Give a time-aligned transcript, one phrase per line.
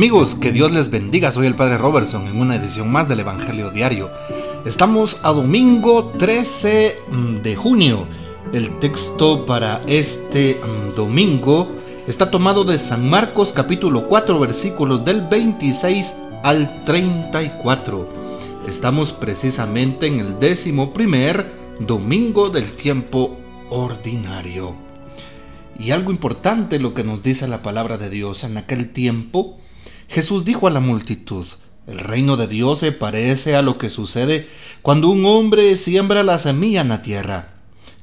[0.00, 3.70] Amigos, que Dios les bendiga, soy el Padre Robertson en una edición más del Evangelio
[3.70, 4.10] Diario.
[4.64, 8.06] Estamos a domingo 13 mm, de junio.
[8.54, 11.68] El texto para este mm, domingo
[12.06, 16.14] está tomado de San Marcos capítulo 4 versículos del 26
[16.44, 18.08] al 34.
[18.66, 21.46] Estamos precisamente en el décimo primer
[21.78, 23.36] domingo del tiempo
[23.68, 24.74] ordinario.
[25.78, 29.58] Y algo importante lo que nos dice la palabra de Dios en aquel tiempo,
[30.10, 31.46] Jesús dijo a la multitud,
[31.86, 34.48] el reino de Dios se parece a lo que sucede
[34.82, 37.54] cuando un hombre siembra la semilla en la tierra,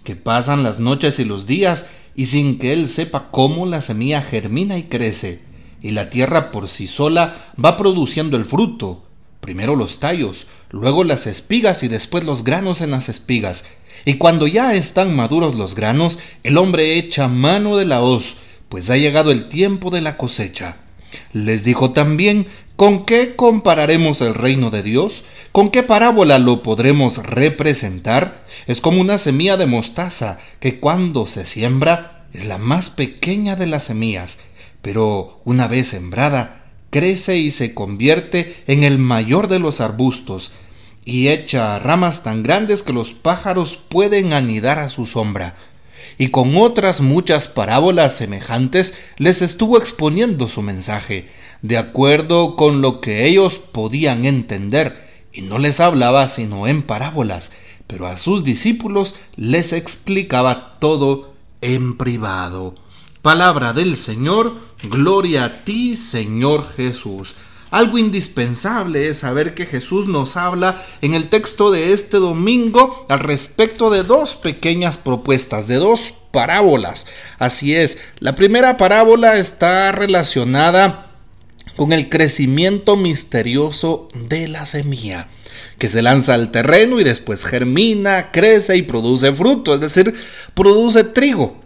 [0.05, 4.21] que pasan las noches y los días y sin que él sepa cómo la semilla
[4.21, 5.41] germina y crece,
[5.81, 9.03] y la tierra por sí sola va produciendo el fruto,
[9.41, 13.65] primero los tallos, luego las espigas y después los granos en las espigas,
[14.05, 18.37] y cuando ya están maduros los granos, el hombre echa mano de la hoz,
[18.69, 20.77] pues ha llegado el tiempo de la cosecha.
[21.33, 25.23] Les dijo también, ¿con qué compararemos el reino de Dios?
[25.51, 28.45] ¿Con qué parábola lo podremos representar?
[28.67, 33.67] Es como una semilla de mostaza que cuando se siembra es la más pequeña de
[33.67, 34.39] las semillas,
[34.81, 40.51] pero una vez sembrada, crece y se convierte en el mayor de los arbustos,
[41.03, 45.55] y echa ramas tan grandes que los pájaros pueden anidar a su sombra.
[46.17, 51.29] Y con otras muchas parábolas semejantes les estuvo exponiendo su mensaje,
[51.61, 57.51] de acuerdo con lo que ellos podían entender, y no les hablaba sino en parábolas,
[57.85, 62.75] pero a sus discípulos les explicaba todo en privado.
[63.21, 67.35] Palabra del Señor, gloria a ti, Señor Jesús.
[67.69, 73.19] Algo indispensable es saber que Jesús nos habla en el texto de este domingo al
[73.19, 77.07] respecto de dos pequeñas propuestas, de dos parábolas.
[77.39, 81.11] Así es, la primera parábola está relacionada
[81.75, 85.27] con el crecimiento misterioso de la semilla,
[85.77, 90.13] que se lanza al terreno y después germina, crece y produce fruto, es decir,
[90.53, 91.61] produce trigo.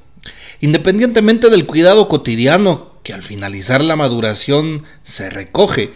[0.60, 5.94] Independientemente del cuidado cotidiano que al finalizar la maduración se recoge.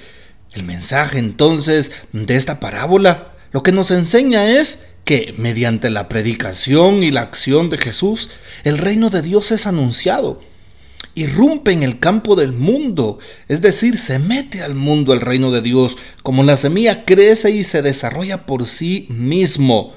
[0.54, 7.04] El mensaje entonces de esta parábola lo que nos enseña es que mediante la predicación
[7.04, 8.30] y la acción de Jesús,
[8.66, 10.42] el reino de Dios es anunciado.
[11.14, 13.18] Irrumpe en el campo del mundo,
[13.48, 17.64] es decir, se mete al mundo el reino de Dios, como la semilla crece y
[17.64, 19.94] se desarrolla por sí mismo.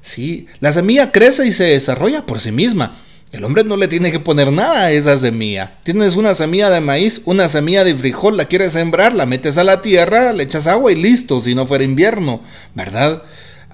[0.00, 2.98] Sí, la semilla crece y se desarrolla por sí misma.
[3.36, 5.78] El hombre no le tiene que poner nada a esa semilla.
[5.84, 9.64] Tienes una semilla de maíz, una semilla de frijol, la quieres sembrar, la metes a
[9.64, 12.40] la tierra, le echas agua y listo, si no fuera invierno,
[12.74, 13.24] ¿verdad?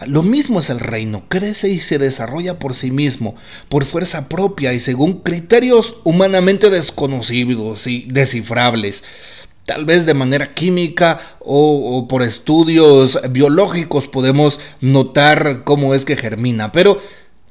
[0.09, 3.37] Lo mismo es el reino, crece y se desarrolla por sí mismo,
[3.69, 9.05] por fuerza propia y según criterios humanamente desconocidos y descifrables.
[9.65, 16.17] Tal vez de manera química o, o por estudios biológicos podemos notar cómo es que
[16.17, 17.01] germina, pero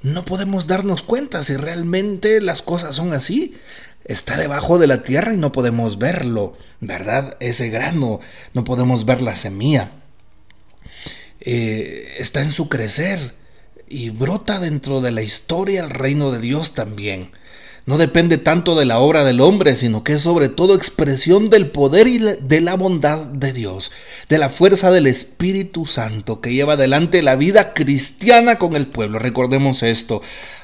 [0.02, 3.56] no podemos darnos cuenta si realmente las cosas son así.
[4.04, 7.38] Está debajo de la tierra y no podemos verlo, ¿verdad?
[7.40, 8.20] Ese grano,
[8.54, 9.92] no podemos ver la semilla.
[11.40, 13.36] Eh, está en su crecer
[13.88, 17.32] y brota dentro de la historia el reino de Dios también
[17.91, 21.72] no depende tanto de la obra del hombre, sino que es sobre todo expresión del
[21.72, 23.91] poder y de la bondad de Dios,
[24.29, 29.19] de la fuerza del Espíritu Santo que lleva adelante la vida cristiana con el pueblo.
[29.19, 30.22] Recordemos esto.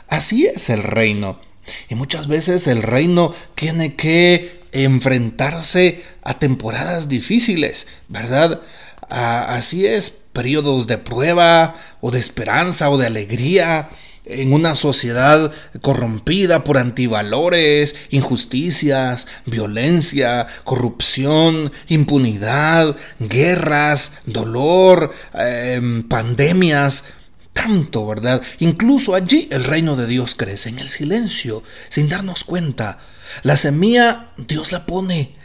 [0.07, 1.41] Así es el reino.
[1.89, 8.61] Y muchas veces el reino tiene que enfrentarse a temporadas difíciles, ¿verdad?
[9.09, 13.89] así es, periodos de prueba o de esperanza o de alegría
[14.29, 15.51] en una sociedad
[15.81, 27.05] corrompida por antivalores, injusticias, violencia, corrupción, impunidad, guerras, dolor, em, pandemias,
[27.53, 28.41] tanto, ¿verdad?
[28.59, 32.99] Incluso allí el reino de Dios crece en el silencio, sin darnos cuenta.
[33.43, 35.35] La semilla Dios la pone.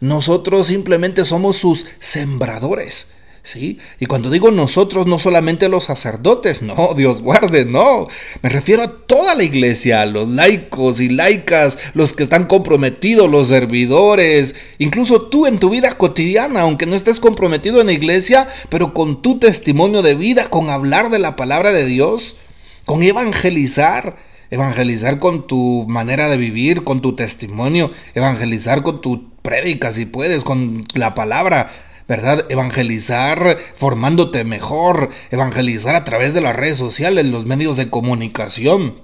[0.00, 3.12] Nosotros simplemente somos sus sembradores.
[3.42, 3.78] ¿Sí?
[3.98, 8.06] Y cuando digo nosotros, no solamente los sacerdotes, no, Dios guarde, no.
[8.42, 13.48] Me refiero a toda la iglesia, los laicos y laicas, los que están comprometidos, los
[13.48, 18.92] servidores, incluso tú en tu vida cotidiana, aunque no estés comprometido en la iglesia, pero
[18.92, 22.36] con tu testimonio de vida, con hablar de la palabra de Dios,
[22.84, 24.30] con evangelizar.
[24.52, 30.42] Evangelizar con tu manera de vivir, con tu testimonio, evangelizar con tu prédica si puedes,
[30.42, 31.70] con la palabra
[32.10, 32.44] ¿verdad?
[32.48, 39.00] Evangelizar formándote mejor, evangelizar a través de las redes sociales, los medios de comunicación.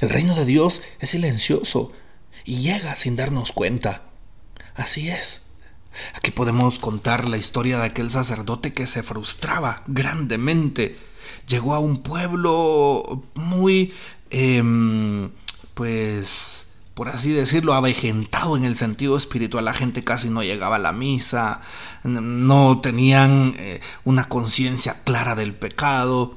[0.00, 1.92] El reino de Dios es silencioso
[2.42, 4.04] y llega sin darnos cuenta.
[4.74, 5.42] Así es.
[6.14, 10.96] Aquí podemos contar la historia de aquel sacerdote que se frustraba grandemente.
[11.46, 13.92] Llegó a un pueblo muy,
[14.30, 15.32] em,
[15.74, 16.55] pues,
[16.96, 19.66] por así decirlo, avejentado en el sentido espiritual.
[19.66, 21.60] La gente casi no llegaba a la misa,
[22.04, 26.36] no tenían eh, una conciencia clara del pecado.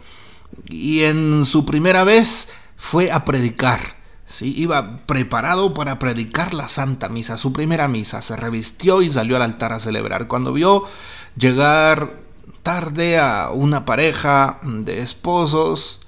[0.68, 3.96] Y en su primera vez fue a predicar
[4.26, 4.54] ¿sí?
[4.58, 8.22] Iba preparado para predicar la Santa Misa, su primera misa.
[8.22, 10.28] Se revistió y salió al altar a celebrar.
[10.28, 10.84] Cuando vio
[11.38, 12.20] llegar
[12.64, 16.02] tarde a una pareja de esposos,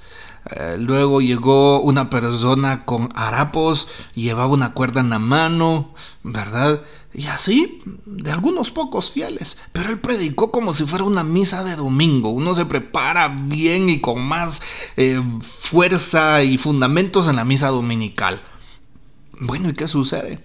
[0.50, 5.94] eh, luego llegó una persona con harapos, llevaba una cuerda en la mano,
[6.24, 6.82] ¿verdad?
[7.14, 9.58] Y así, de algunos pocos fieles.
[9.72, 12.30] Pero él predicó como si fuera una misa de domingo.
[12.30, 14.62] Uno se prepara bien y con más
[14.98, 18.42] eh, fuerza y fundamentos en la misa dominical.
[19.40, 20.44] Bueno, ¿y qué sucede?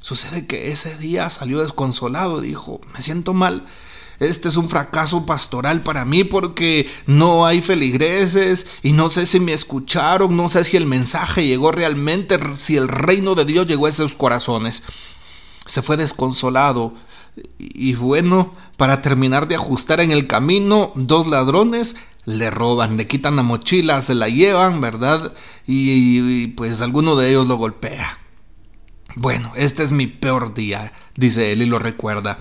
[0.00, 3.66] Sucede que ese día salió desconsolado, dijo, me siento mal
[4.18, 9.40] este es un fracaso pastoral para mí porque no hay feligreses y no sé si
[9.40, 13.86] me escucharon, no sé si el mensaje llegó realmente, si el reino de Dios llegó
[13.86, 14.82] a esos corazones.
[15.66, 16.94] Se fue desconsolado
[17.58, 23.36] y bueno, para terminar de ajustar en el camino, dos ladrones le roban, le quitan
[23.36, 25.34] la mochila, se la llevan, ¿verdad?
[25.66, 28.18] Y, pues alguno de ellos lo golpea.
[29.14, 32.40] Bueno, este es mi peor día, dice él y lo recuerda.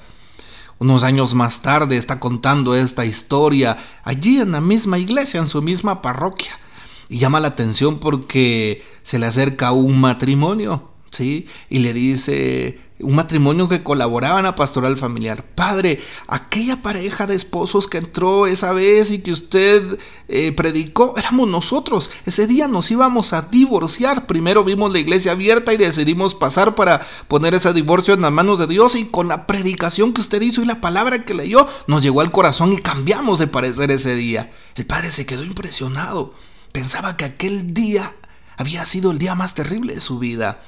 [0.77, 5.61] Unos años más tarde está contando esta historia allí en la misma iglesia, en su
[5.61, 6.59] misma parroquia.
[7.07, 10.91] Y llama la atención porque se le acerca un matrimonio,
[11.23, 15.43] Y le dice, un matrimonio que colaboraba en la pastoral familiar.
[15.43, 21.49] Padre, aquella pareja de esposos que entró esa vez y que usted eh, predicó, éramos
[21.49, 22.11] nosotros.
[22.25, 24.27] Ese día nos íbamos a divorciar.
[24.27, 28.59] Primero vimos la iglesia abierta y decidimos pasar para poner ese divorcio en las manos
[28.59, 32.01] de Dios y con la predicación que usted hizo y la palabra que leyó, nos
[32.01, 34.51] llegó al corazón y cambiamos de parecer ese día.
[34.75, 36.33] El padre se quedó impresionado.
[36.71, 38.15] Pensaba que aquel día
[38.57, 40.61] había sido el día más terrible de su vida.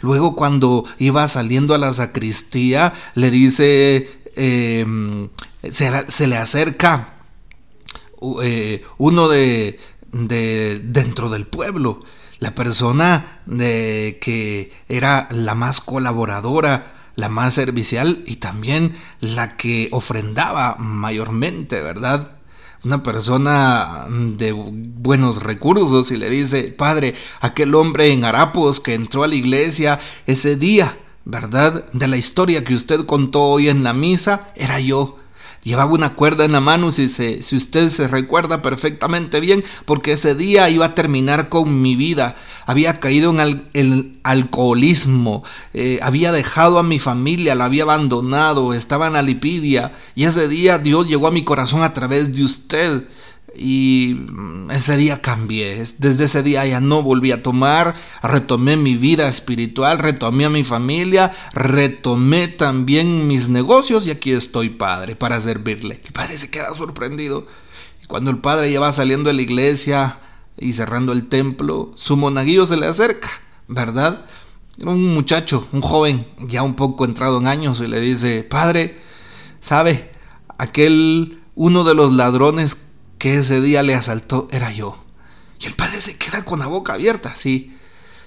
[0.00, 5.28] Luego cuando iba saliendo a la sacristía, le dice, em,
[5.70, 7.14] se, le acerca
[8.42, 9.78] eh, uno de,
[10.12, 12.00] de, dentro del pueblo,
[12.38, 19.88] la persona de, que era la más colaboradora, la más servicial y también la que
[19.90, 22.37] ofrendaba mayormente, ¿verdad?
[22.84, 29.24] Una persona de buenos recursos y le dice, padre, aquel hombre en Harapos que entró
[29.24, 31.84] a la iglesia ese día, ¿verdad?
[31.92, 35.16] De la historia que usted contó hoy en la misa, era yo.
[35.62, 40.34] Llevaba una cuerda en la mano, si, si usted se recuerda perfectamente bien, porque ese
[40.34, 42.36] día iba a terminar con mi vida.
[42.66, 45.42] Había caído en el, alcoholismo,
[45.74, 49.92] eh, había dejado a mi familia, la había abandonado, estaba en alipidia.
[50.14, 53.04] Y ese día Dios llegó a mi corazón a través de usted.
[53.56, 55.82] Y mm, ese día cambié.
[55.98, 57.94] Desde ese día ya no volví a tomar.
[58.22, 64.70] Retomé mi vida espiritual, retomé a mi familia, retomé también mis negocios y aquí estoy,
[64.70, 66.00] Padre, para servirle.
[66.04, 67.46] El Padre se queda sorprendido.
[68.02, 70.20] Y cuando el Padre ya va saliendo de la iglesia
[70.56, 73.28] y cerrando el templo, su monaguillo se le acerca,
[73.68, 74.26] ¿verdad?
[74.80, 78.96] Era un muchacho, un joven, ya un poco entrado en años, y le dice, Padre,
[79.60, 80.10] ¿sabe?
[80.56, 82.76] Aquel uno de los ladrones
[83.18, 84.96] que ese día le asaltó era yo.
[85.60, 87.74] Y el padre se queda con la boca abierta, sí.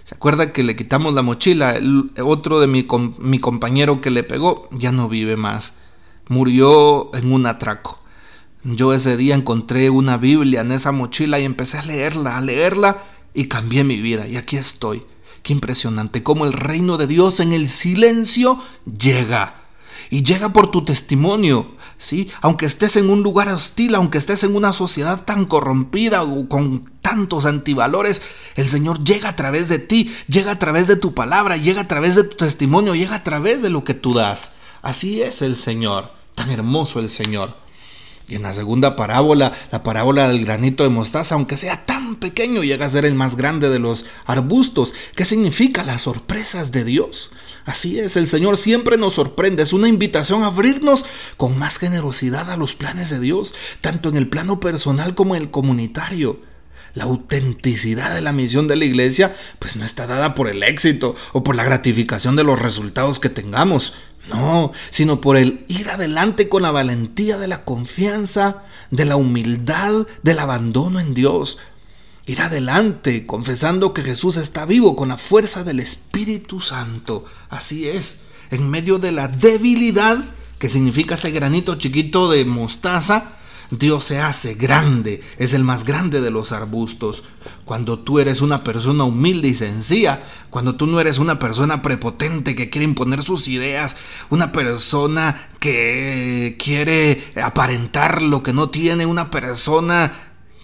[0.04, 1.76] ¿Se acuerda que le quitamos la mochila?
[1.76, 2.86] El otro de mi,
[3.20, 5.74] mi compañero que le pegó ya no vive más.
[6.28, 8.00] Murió en un atraco.
[8.64, 13.04] Yo ese día encontré una Biblia en esa mochila y empecé a leerla, a leerla
[13.34, 14.28] y cambié mi vida.
[14.28, 15.04] Y aquí estoy.
[15.44, 19.61] Qué impresionante cómo el reino de Dios en el silencio llega
[20.12, 22.30] y llega por tu testimonio, ¿sí?
[22.42, 26.92] Aunque estés en un lugar hostil, aunque estés en una sociedad tan corrompida o con
[27.02, 28.22] tantos antivalores,
[28.56, 31.88] el Señor llega a través de ti, llega a través de tu palabra, llega a
[31.88, 34.52] través de tu testimonio, llega a través de lo que tú das.
[34.82, 37.56] Así es el Señor, tan hermoso el Señor.
[38.32, 42.64] Y en la segunda parábola, la parábola del granito de mostaza, aunque sea tan pequeño,
[42.64, 44.94] llega a ser el más grande de los arbustos.
[45.18, 47.32] ¿Qué significa las sorpresas de Dios?
[47.66, 49.64] Así es, el Señor siempre nos sorprende.
[49.64, 51.04] Es una invitación a abrirnos
[51.36, 55.42] con más generosidad a los planes de Dios, tanto en el plano personal como en
[55.42, 56.40] el comunitario.
[56.94, 61.16] La autenticidad de la misión de la iglesia pues no está dada por el éxito
[61.34, 63.94] o por la gratificación de los resultados que tengamos,
[64.30, 70.08] no, sino por el ir adelante con la valentía de la confianza, de la humildad,
[70.24, 71.58] del abandono en Dios.
[72.26, 77.26] Ir adelante confesando que Jesús está vivo con la fuerza del Espíritu Santo.
[77.50, 78.28] Así es.
[78.52, 80.26] en medio de la debilidad,
[80.60, 83.38] que significa ese granito chiquito de mostaza,
[83.72, 87.24] Dios se hace grande, es el más grande de los arbustos.
[87.64, 92.54] Cuando tú eres una persona humilde y sencilla, cuando tú no eres una persona prepotente
[92.54, 93.96] que quiere imponer sus ideas,
[94.30, 100.12] una persona que quiere aparentar lo que no tiene, una persona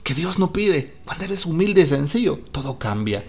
[0.04, 3.24] que Dios no pide, cuando eres humilde y sencillo, todo cambia.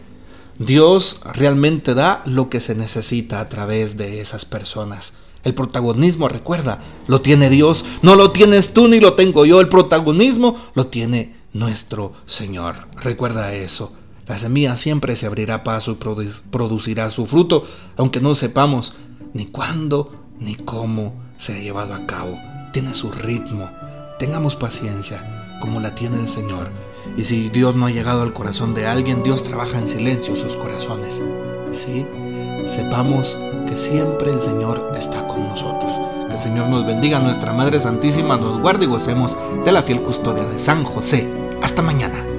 [0.58, 5.18] Dios realmente da lo que se necesita a través de esas personas.
[5.44, 9.68] El protagonismo, recuerda, lo tiene Dios, no lo tienes tú ni lo tengo yo, el
[9.68, 12.88] protagonismo lo tiene nuestro Señor.
[12.96, 13.92] Recuerda eso.
[14.26, 17.64] La semilla siempre se abrirá paso y producirá su fruto,
[17.96, 18.92] aunque no sepamos
[19.32, 22.38] ni cuándo ni cómo se ha llevado a cabo.
[22.72, 23.70] Tiene su ritmo.
[24.18, 26.70] Tengamos paciencia, como la tiene el Señor.
[27.16, 30.56] Y si Dios no ha llegado al corazón de alguien, Dios trabaja en silencio sus
[30.56, 31.22] corazones.
[31.72, 32.04] ¿Sí?
[32.68, 35.92] Sepamos que siempre el Señor está con nosotros.
[36.26, 40.02] Que el Señor nos bendiga, nuestra Madre Santísima nos guarde y gocemos de la fiel
[40.02, 41.28] custodia de San José.
[41.62, 42.37] Hasta mañana.